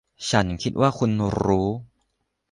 [0.29, 1.11] ฉันคิดว่าคุณ
[1.43, 1.67] รู้